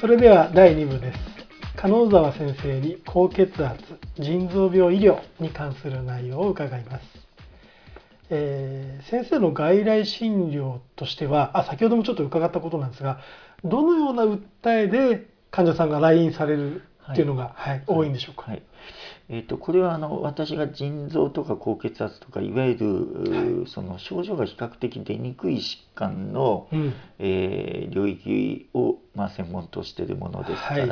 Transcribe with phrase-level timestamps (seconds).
[0.00, 1.18] それでは第2部です。
[1.76, 3.89] 金沢先生に高血圧
[4.20, 7.04] 腎臓病医療に関する内容を伺います、
[8.30, 13.20] えー先生の外来診療としてはあ先ほどもちょっと伺ったことなんですが
[13.64, 14.40] どのような訴
[14.78, 17.82] えで患者さんが来院されるっていうのが、はい。
[17.86, 18.62] 多いんでしょうか、はい。
[19.28, 26.94] えー、とこれはあの私が腎臓とか高血圧とかいわゆる、その症状が比較的出にくい疾患の、うん。
[27.18, 30.88] えー領域を、まあ、専門としているものですから、はい。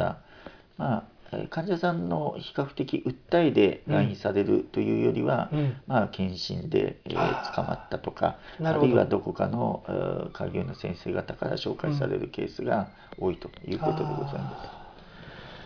[0.77, 1.18] まあ、えー
[1.51, 5.77] 患者さんの比較的訴えで来院されるというよりは、うん。
[5.87, 14.89] まあ、検診で、えー捕まったとかあるいはどこかのえー開業医の先生方から紹介されるケースが多いということでございま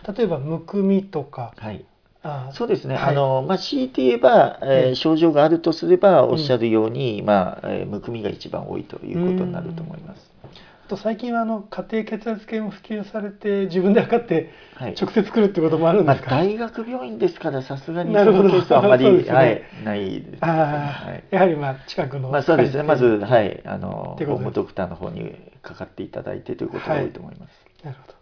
[0.04, 0.12] す。
[0.18, 1.54] 例えばむくみとか。
[1.56, 1.84] はい。
[2.24, 3.10] あそうですね、はい。
[3.10, 10.30] あのまあ、強いて言えば、えーええ症状があるとすればおっしゃるように、まあえーむくみが一番多いということになると思います。
[10.86, 14.94] あと最近はあの家庭血圧計も普及されて自分で測ってはい。
[15.00, 19.30] 直接来るってこともあるんまあ、ですか、大学病院ですからさすがにそのケースはあまり、ね。
[19.30, 21.24] はい、ないですね、ああ、はい。
[21.30, 22.82] やはりまあ近くのまあ、そうですね。
[22.82, 27.52] まず、なはい、あのホームドクターの方にかかっていただいてということが多いと思います。
[27.84, 28.14] るほど、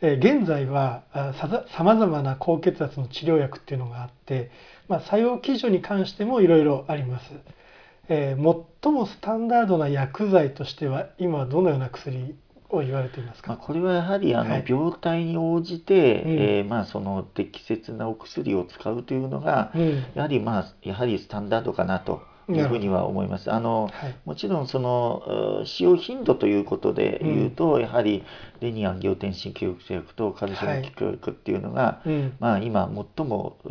[0.00, 4.50] えー現在はあさざさまざまな高血圧の治療薬っていうのがあって、
[4.88, 7.24] まあ、作用基準に関してもいろいろあります、
[8.12, 12.34] えー最もスタンダードな薬剤としては今はどのような薬
[12.68, 14.64] を言われていますまあ、か、これはやはりあのはい。
[14.66, 16.30] 病態に応じて、うん。
[16.32, 20.04] えーまあ、その適切なお薬を使うというのが、うん。
[20.14, 23.52] やはりまあやはりスタンダードかなというふうには思います。
[23.52, 24.14] あのはい。
[24.24, 28.24] もちろんそのう使用頻度ということで言うと、やはり
[28.60, 32.32] レニアンギオテンシン記憶製薬とカルシウム記憶薬っていうのが、うん。
[32.40, 33.68] まあ、今最もう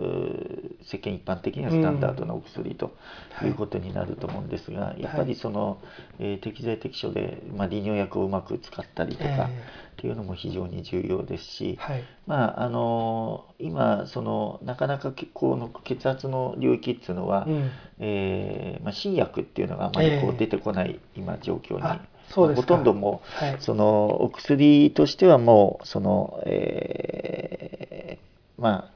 [0.83, 2.93] 世間一般的にはスタンダードなお薬と
[3.33, 3.49] はい。
[3.49, 5.77] いうことになると思うんですが、やっぱりその、
[6.19, 12.03] えー適材適所で、まあ、利尿薬をうまく使ったりとか、えっていうのも非常に重要ですし、はい。
[12.25, 17.69] まああの今そのなかなか結構の血圧の領域っていうのは、うん
[18.03, 22.73] えーまあ、新薬っていうのがあまりこええう出てこない今状況に、あそうですか。
[22.75, 23.57] ほとんどもうはい。
[23.59, 28.91] そのお薬としてはもうその、えーまあ、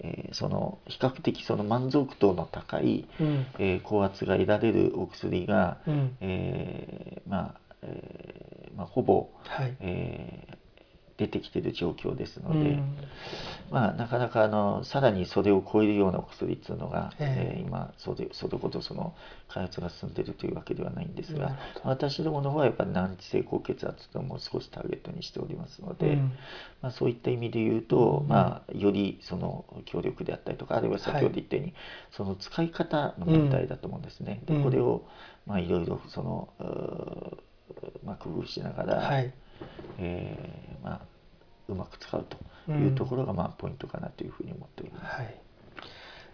[0.00, 3.46] えーその比較的その満足度の高い、うん。
[3.58, 6.16] えー高圧が得られるお薬が、うん。
[6.20, 9.74] えーまあえーまあ、ほぼ、はい。
[9.80, 10.59] えー
[11.20, 12.96] 出てきている状況ですのうで、ん。
[13.70, 17.54] まあ、なかなかあのさらにそれを超えるようなお薬っていうのが、ええ。
[17.54, 19.14] えー今それそれほどその
[19.48, 26.32] 開発が進んでいるというわけではないんですが私どもの方はやっぱり難治性高血圧というのも少しターゲットにしておりますので、うん。
[26.80, 28.28] まあ、そういった意味で言うと、うん。
[28.28, 31.74] まあ、よりその強力であったりとかあるいは先ほど言ったように、
[32.12, 34.42] その使い方の問題だと思うんですね。
[34.48, 34.56] うん。
[34.56, 35.02] でこれを、
[35.46, 36.48] まあ、いろいろその
[38.04, 39.32] まあ、工夫しながら、はい。
[39.98, 41.00] えーまあ、
[41.72, 42.26] うまく使う
[42.68, 45.16] というところが、まあ、ポイントかなというふうに思っております。
[45.16, 45.40] はい、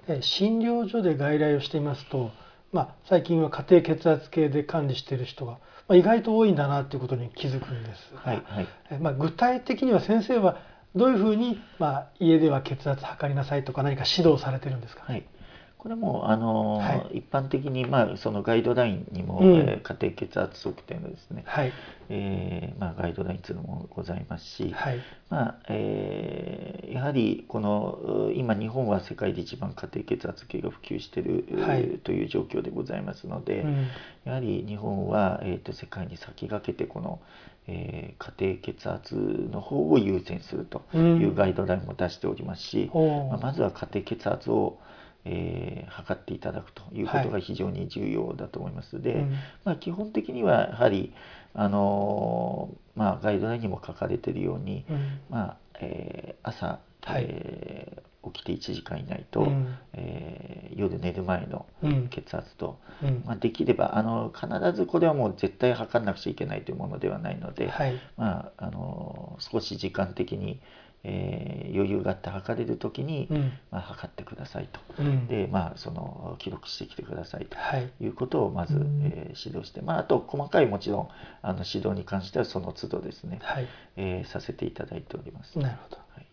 [0.09, 2.31] えー診療所で外来をしていますと、
[2.73, 5.53] まあ、最近は家庭血圧計で管理している人が、
[5.89, 8.15] まあ、意外と多いんだなということに気づくんです。
[8.15, 8.69] が、はいはい。
[8.91, 10.59] えーまあ、具体的には先生は
[10.95, 15.27] どういうふうに、まあ、家では血圧測りなさいとか何か指導されてるんですか、はい、
[15.79, 19.55] これもあのーは一般的に、まあ、そのガイドラインにも、うん。
[19.57, 21.73] えー家庭血圧測定のですね、はい。
[22.09, 24.99] えーまあ、ガイドラインというのもございますし、はい。
[25.31, 31.99] まあえーやはりこのう今日本は世界で一番家庭血圧計が普及している、はい。
[31.99, 33.87] という状況でございますので、うん。
[34.25, 37.21] やはり日本は、えー、と世界に先駆けてこの、
[37.69, 39.15] えー家庭血圧
[39.53, 44.79] の方を優先するというガイドラインも出しておりますし、おーまあまずは家庭血圧を、
[45.29, 49.01] えー測っていただくということが非常に重要だと思います。
[49.01, 49.31] で、うん
[49.65, 51.13] まあ、基本的にはやはり、
[51.55, 55.21] あのーまあ、ガイドラインにも書かれているように、うん。
[55.31, 57.27] まあえー朝、はい。
[57.29, 59.79] えー起きて1時間以内と、うん。
[59.93, 62.09] えー夜寝る前のうん。
[62.09, 63.23] 血圧と、うん。
[63.25, 67.95] まあ、できればあの必ずこれはもう絶対測らなくちゃいけないというものではないので、はい。
[68.17, 70.61] まあ、あの少し時間的に、
[71.05, 73.53] えー余裕があって測れる時に、うん。
[73.71, 74.81] まあ、測ってくださいと。
[74.99, 75.27] うん。
[75.27, 81.09] でまあその記録してきてくださいとはいいうことをまず、えー指導して、まあ、あと細かいもちろん
[81.43, 83.69] あの指導に関してはその都度ですね、はい。
[83.97, 85.59] えーさせていただいております。
[85.59, 85.97] なるほど。
[86.15, 86.27] はい。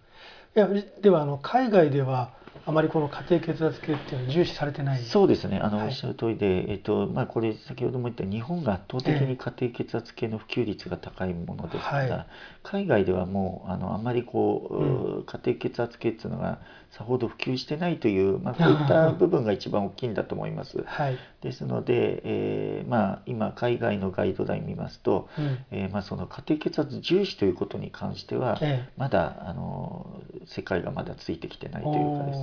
[0.55, 2.31] いやではあの海外では
[2.65, 5.03] あまりこの家庭血圧計っていうのは重視されてない？
[5.03, 5.59] そうですね。
[5.59, 5.87] あの、はい。
[5.87, 12.25] おっしゃる通りで、えっとまあ、これ先ほども言った日本が圧倒的に家庭血圧計の普及率が高いものですから、はい。
[12.63, 16.59] 海外ではもうあのあまりこう、う家庭血圧計っていうのが
[16.91, 20.83] さほど普及してないという、まあ、 こういった部分が一番大きいんだと思います。
[20.85, 25.57] はい、ですので、えーまあ、今海外のガイドライン見ますと、うん。
[25.71, 28.87] えーまあ、その家庭血圧重視ということに関しては、え。
[28.95, 32.42] まだあの世界がまだついてきてないというかです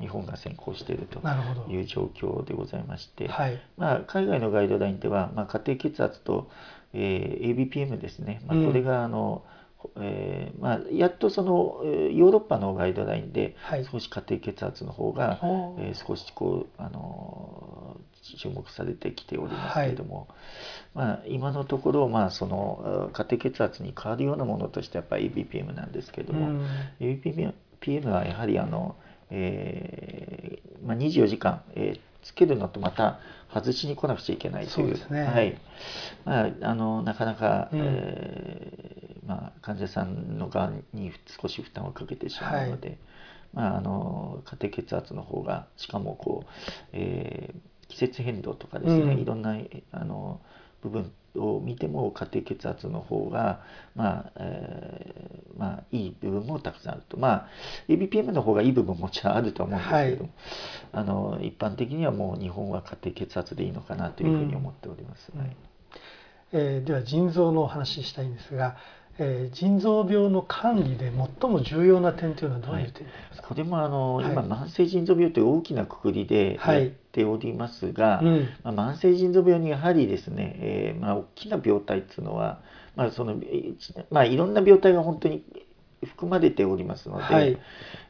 [0.00, 1.20] 日本が先行していると
[1.68, 3.60] いう状況でございまして、はい。
[3.76, 6.48] まあ、海外のガイドラインでは、まあ、家庭血圧と、
[6.92, 8.66] えー ABPM ですね、まあ、うん。
[8.66, 9.44] これがあの、
[9.96, 13.84] えーまあ、やっとそのえーヨーロッパのガイドラインではい。
[13.84, 15.38] 少し家庭血圧の方が、
[15.78, 17.96] えー少しこうあの
[18.40, 20.28] 注目されてきておりますけれども、
[20.94, 26.66] まあ、今のところ、まあ、その家庭血圧に変わるようなものとしてやっぱり ABPM なんですけれども、うん。
[27.00, 28.96] ABPM はやはりあの、
[29.30, 33.18] えーまあ、24時間、えーつけるのとまた
[33.52, 34.96] 外しに来なくちゃいけないという。
[34.96, 35.24] そうですね。
[35.26, 35.58] はい。
[36.24, 37.80] まあ、あのなかなか、うん。
[37.82, 42.96] えーまあ、患者さんの側に少し負担をかけてしまうので、
[43.52, 46.50] まあ、あの家庭血圧の方がしかもこう、
[46.92, 49.20] えー季節変動とかですね、うん。
[49.20, 49.56] いろんな
[49.92, 50.40] あの
[50.82, 53.60] 部分を見ても家庭血圧の方が、
[53.94, 57.48] まあえーまあ、いい部分もたくさんあると、まあ、
[57.88, 60.30] ABPM の方がいい部分ももちろんあるとは思うんですけれども、
[60.92, 65.32] あの一般的にはもう日本は家庭血圧でいいのかなというふうに思っております。
[65.34, 65.40] うん。
[65.40, 65.56] はい。
[66.52, 68.76] えーでは腎臓のお話ししたいんですが、
[69.18, 74.32] えー腎臓病の管理で最も重要な点というのはどういう点になりますか、これもあの、はい。
[74.32, 76.80] 今慢性腎臓病という大きなくくりではい。
[76.84, 78.48] やっておりますが、うん。
[78.64, 82.60] まあ、慢性腎臓病にやはりですね、えーまあ、大きな病態っていうのは、
[82.96, 85.44] まあそのえーまあ、いろんな病態が本当に
[86.04, 87.58] 含まれておりますので、はい。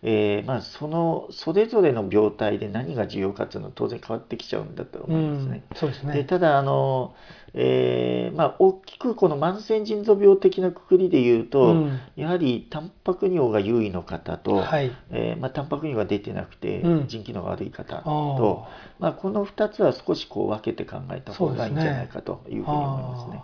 [0.03, 5.65] えーまあ、そのそれぞれの病態で何が重要かっていうのは当然変わってきちゃうんだと思いますね。
[5.71, 6.13] うんそうですね。
[6.13, 7.15] でただあの、
[7.55, 12.01] えーまあ、大きくこの慢性腎臓病的なくくりで言うと、うん。
[12.17, 14.91] やはりタンパク尿が優位の方と、はい。
[15.11, 17.07] えーまあ、タンパク尿が出てなくて、うん。
[17.07, 18.67] 腎機能が悪い方あと、
[18.99, 23.43] まあ、この2つは少しこう分けて考えた方がいいんじゃないかというふうに思いますね。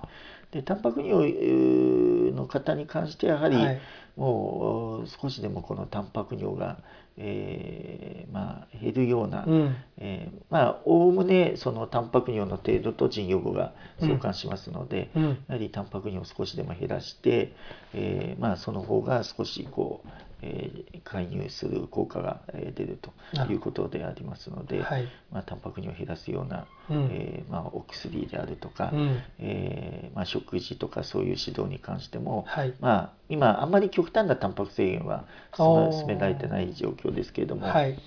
[0.51, 3.79] でタンパク尿えーの方に関してやはり、はい。
[4.17, 6.79] もう少しでもこのタンパク尿が、
[7.17, 9.77] えーまあ、減るような、うん。
[9.99, 15.23] えーまあおおむねそのタンパク尿の程度と腎予後が相関しますので、うん。
[15.25, 17.53] やはりタンパク尿を少しでも減らして、
[17.95, 20.09] えーまあ、その方が少しこう、
[20.43, 23.13] えー介入する効果がえー出ると
[23.53, 25.09] いうことでありますので、はい。
[25.33, 27.09] まあ、タンパク尿を減らすような、うん。
[27.11, 29.19] えーまあ、お薬であるとか、うん。
[29.39, 32.75] えーまあ、食事とかそういう指導に関しても、はい。
[32.81, 35.25] まあ、今あんまり極端なタンパク制限は
[35.57, 37.99] 進められてない状況ですけれども、はい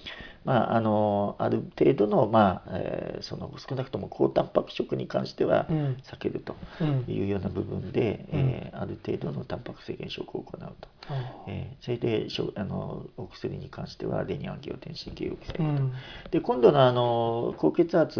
[0.45, 5.98] まあ、あのある程度の,、まあえーその少なくとも高タンパク食に関してはうん。
[6.04, 7.06] 避けるとうん。
[7.07, 8.40] いうような部分で、うん。
[8.40, 15.94] えーある程度のタンパク制限食を行うと、あえーそれでしょあのお薬に関してはレニアンギオテンシン系抑制と、うん。
[16.31, 18.19] で今度のあの高血圧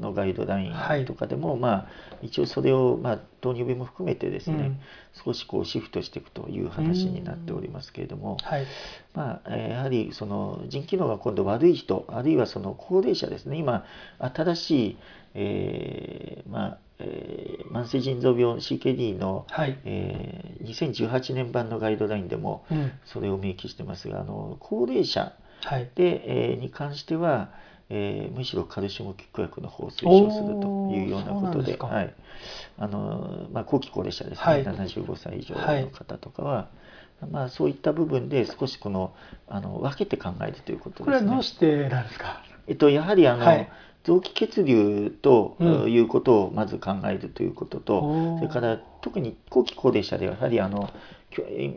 [0.00, 1.02] のガイドライはい。
[1.02, 1.86] ンとかでも、まあ、
[2.22, 4.80] 一応それを、まあ、糖尿病も含めてですね、うん。
[5.24, 8.64] 少しこうシフトしていくという話になっておりますけれども、はい
[9.14, 13.56] まあ、えーやはりその腎機能が今度悪い人あるいはその高齢者ですね。
[13.58, 13.84] 今
[14.18, 14.96] 新しい、
[15.34, 19.78] えーまあえー慢性腎臓病 CKD の、はい。
[19.84, 22.92] えー2018年版のガイドラインでもうん。
[23.04, 25.32] それを明記してますがあの高齢者
[25.64, 25.90] はい。
[25.94, 27.50] で、えーに関しては、
[27.90, 32.14] えーむしろカルシウム拮抗薬の方を推奨するというようなことではい。
[32.78, 34.64] あのまあ、後期高齢者ですね、はい。
[34.64, 36.68] 75歳以上の方とかは、
[37.30, 39.12] まあ、そういった部分で少しこの
[39.48, 41.34] あの分けて考えるということこれはですね。
[41.34, 42.42] どうしてなんですか？
[42.66, 43.68] えっと、やはりあの、はい。
[44.04, 45.92] 臓器血流と、うん。
[45.92, 50.90] いうことをまず考えるということとそれから特に後期高齢者ではやはりあの、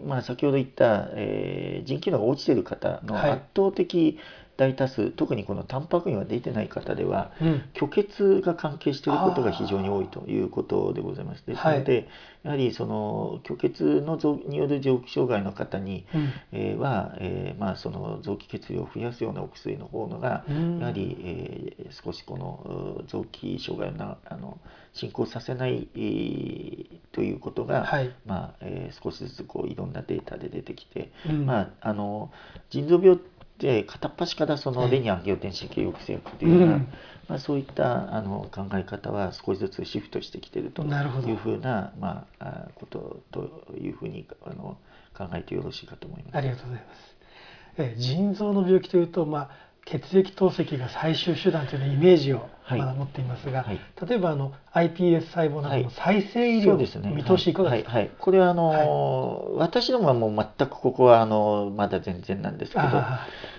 [0.05, 3.31] まあ、先ほど言った、えー腎機能が落ちている方のはい。
[3.33, 4.17] 圧倒的
[4.57, 7.61] 大多数、特にこのタンパク尿が出てない方では、うん。
[7.73, 11.45] 虚血が関係していることが非常に多いということでございます。
[11.45, 12.07] ですので、
[12.43, 16.29] やはりその虚血の臓による臓器障害の方に、うん。
[16.51, 20.79] えーは、えーまあ、その臓器血流を増やすようなお薬の方のが、うん。
[20.79, 24.59] やはり、えー少しこのう臓器障害をなあの
[24.93, 28.11] 進行させない、えーということが、はい。
[28.25, 31.45] まあえー少しずつこういろんなデータで出てきて、うん。
[31.45, 32.31] まあ、あの
[32.69, 36.87] 腎臓病って片っ端からそのええレニアンギオテンシン系抑制薬というような、うん
[37.27, 44.77] まあ、そういったあの考え方は少しずつシフトしてきているというふうな、まあ、あことというふうにあの
[45.17, 46.37] 考えてよろしいかと思います。
[46.37, 47.15] ありがとうございます。
[47.77, 49.49] えー、腎臓の病気というと、まあ、
[49.85, 62.83] 血液透析が最終手段というイメージをまだ持っていますが、はい、例えばあの iPS 細胞などの再生医療、はい、ね、見通しいかがですか、はい、これはあの、私どもはもう全くここはあのまだ全然なんですけど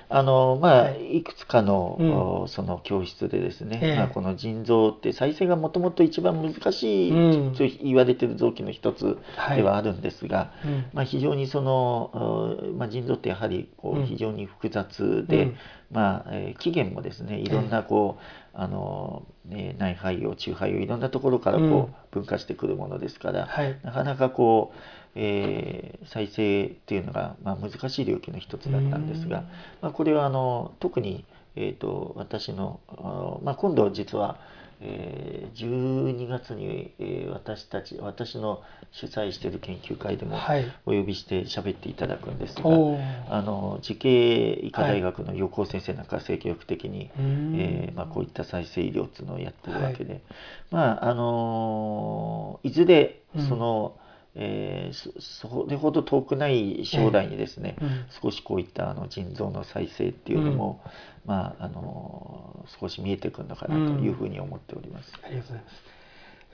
[0.08, 9.18] あのまあ、はい、いくつかの、うん、その教室でですね、えー、まあ、この腎臓って再生がもともと一番難しい、うん、と言われてる臓器の一つ
[9.56, 10.52] ではあるんですが、
[10.92, 15.54] まあ、非常にその、まあ、腎臓ってやはりこう非常に複雑で、
[15.90, 24.78] まあえー、起源もですねいろんなこう、えー、あのえー、内肺葉中肺葉いろんなところからこう分化してくるものですから、はい、なかなかこう
[25.18, 29.44] えー、再生っていうのが、まあ、難しい領域の一つだったんですが、
[29.80, 31.24] まあ、これはあの特に、
[31.56, 34.38] えーと、私のあ、まあ、今度実は、
[34.80, 40.38] えー、12月に、えー、私たち私の主催している研究会でも
[40.84, 50.22] お呼びして喋っていただくんですが、はい、あの慈恵医科大学の横尾先生なんか積極的に、はい、えー、まあ、こういった再生医療っていうのをやってるわけで、はい、
[50.70, 54.05] まああのいずれその、うん
[54.38, 60.82] えー、それほど遠くない将来にですね、えーうん、少しこういったあの腎臓の再生っていうのも、
[61.24, 65.12] うん、まああの少し見えてくるのかなというふうに思っております。
[65.18, 65.74] うん、ありがとうございます。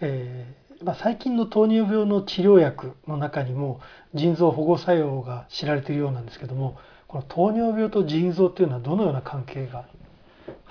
[0.00, 3.80] えーまあ、最近の糖尿病の治療薬の中にも
[4.14, 9.86] 腎臓保護作用が知られているようなんですけどもこの糖尿病と腎臓というのはどのような関係が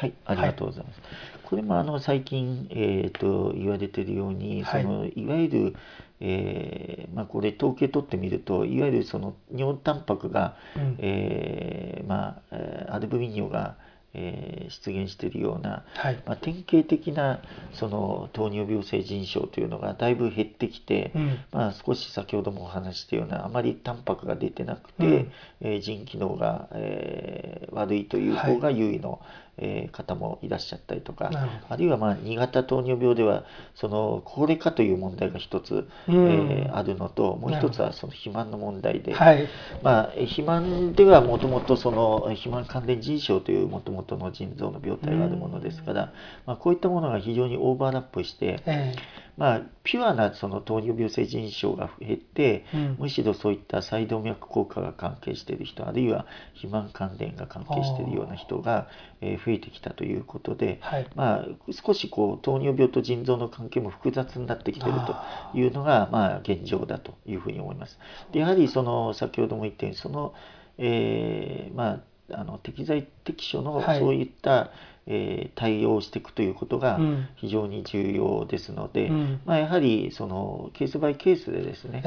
[0.01, 0.13] はい。
[0.25, 0.99] ありがとうございます。
[0.99, 1.09] はい、
[1.43, 5.75] これもあの最近、えーと、言われているように、はい、そのいわゆる
[6.23, 13.75] えーまあ、これ統計取ってみるといわゆるその尿タンパクが、うん、えー、まあ、アルブミン尿が、
[14.13, 17.39] えー、出現しているような、はい、まあ、典型的な
[17.73, 29.19] その糖尿病性腎症というのがだいぶ減ってきて、うん、まあ、少し先ほどもお話したようなあまりタンパクが出てなくて、うん、えー、腎機能が、えー、悪いという方が優位の、はい
[29.57, 31.29] えー、方もいらっしゃったりとか
[31.69, 39.47] あるいはまあ2型糖尿病ではその高齢化という問題が一つ、うん、えー、あるのともう一つはその肥満の問題で、はい、
[39.83, 46.09] まあ、肥満ではもともとその肥満関連腎症というもともとの腎臓の病態があるものですから、うん、
[46.45, 58.87] まあ、こういったものが非常にオーバーラップして、えーまあ、ピュアなその糖尿病性腎症が減って、うん、むしろそういった細動脈硬化が関係している人あるいは肥満関連が関係しているような人が、
[59.21, 65.15] えー、増えてきたということで、はい、まあ、少しこう糖尿病と腎臓の関係も複雑になってきていると
[65.57, 67.97] いうのがまあ、現状だというふうに思います。
[68.31, 70.33] でやはりその先ほども言ったようにその、
[70.77, 71.99] えー、まあ、
[72.33, 74.69] あの適材適所のそういった、はい
[75.07, 76.99] えー、対応していくということが
[77.35, 82.01] 非常に重要ですので、うん、まあ、やはりそのケースバイケースでですね、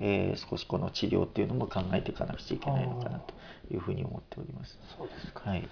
[0.00, 0.34] ええ。
[0.34, 3.34] ー、少しこの治療っていうのも考えていかなくちゃいけないのかなと
[3.70, 4.78] いうふうに思っております。
[4.96, 5.68] そうですか、はい。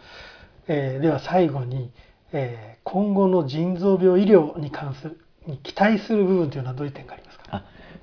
[0.68, 1.90] えー、では最後に、
[2.32, 7.35] えー、今後の腎臓病医療に関するに期待する部分というのはどういう点があります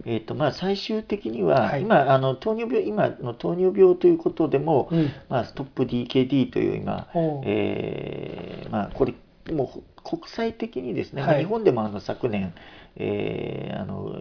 [0.05, 7.07] えーとまあ、最終的には、はい、今あの糖尿病今の糖尿病ということでも、うん、まあ、ストップ DKD という今、
[7.45, 9.13] えーまあ、これ
[9.51, 12.53] もう国際的にですね、はい、日本でもあの昨年、
[12.95, 14.15] えー、あの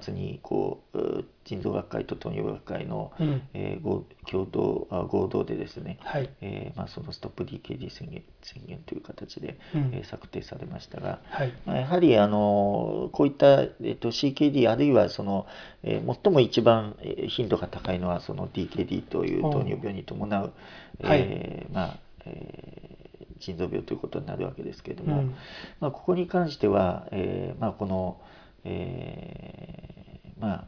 [0.00, 15.46] 末にこう腎臓学会と糖尿病学会の、うん、えー、共同あ合同でですね、はい、えー、まあ、そのストップ DKD 宣言宣言という形で、うん、えー、策定されましたが、はい、まあ、やはりあのこういった、えーと、CKD あるいはその、
[15.82, 16.96] えー、最も一番
[17.28, 20.52] 頻度が高いのはその DKD という糖尿病に伴う、
[21.00, 23.03] えー、まあえー
[23.44, 25.34] 腎臓病ということになるわけですけれども、うん、
[25.80, 28.20] まあ、ここに関しては、えーまあ、この、
[28.64, 30.64] えー、まあ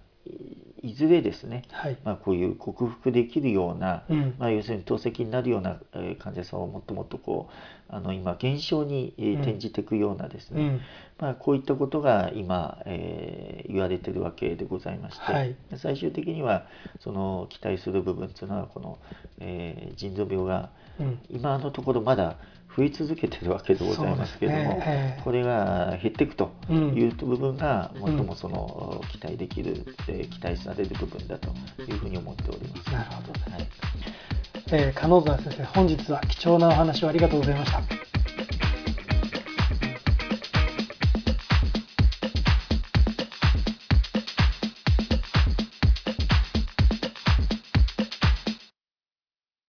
[0.86, 7.52] いずれですね、はい、まあ、こういう克服できるような、うん、まあ、要するに透析になるような、え患者さんをもっともっとこう
[7.88, 10.80] あの今減少に、え転じていくようなですね、うん、
[11.18, 16.66] まあ、こういったことが今、えー、言われてるわけでございまして、はい、最終的には
[17.00, 18.98] その期待する部分というのはこの、
[19.40, 20.70] えー、腎臓病が、
[21.30, 22.36] 今のところまだ
[22.76, 29.72] 増え続けてるわけでございますけれども、ね、これが減っていくという部分が最もその期待できる、
[30.08, 31.48] うん、期待される部分だと
[31.82, 32.92] いうふうに思っております。
[32.92, 33.68] なるほど、はい。
[34.72, 38.05] えー、加納沢先生本日は貴重なお話をありがとうございました。